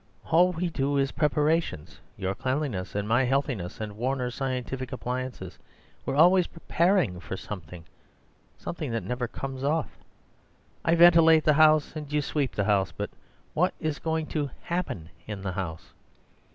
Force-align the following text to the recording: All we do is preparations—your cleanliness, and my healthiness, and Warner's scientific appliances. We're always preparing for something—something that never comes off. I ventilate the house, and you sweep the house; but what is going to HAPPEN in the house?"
All 0.31 0.51
we 0.51 0.71
do 0.71 0.97
is 0.97 1.11
preparations—your 1.11 2.33
cleanliness, 2.33 2.95
and 2.95 3.07
my 3.07 3.23
healthiness, 3.25 3.79
and 3.79 3.95
Warner's 3.95 4.33
scientific 4.33 4.91
appliances. 4.91 5.59
We're 6.07 6.15
always 6.15 6.47
preparing 6.47 7.19
for 7.19 7.37
something—something 7.37 8.91
that 8.93 9.03
never 9.03 9.27
comes 9.27 9.63
off. 9.63 9.99
I 10.83 10.95
ventilate 10.95 11.43
the 11.43 11.53
house, 11.53 11.95
and 11.95 12.11
you 12.11 12.23
sweep 12.23 12.55
the 12.55 12.63
house; 12.65 12.91
but 12.91 13.11
what 13.53 13.75
is 13.79 13.99
going 13.99 14.25
to 14.33 14.49
HAPPEN 14.63 15.11
in 15.27 15.43
the 15.43 15.51
house?" 15.51 15.93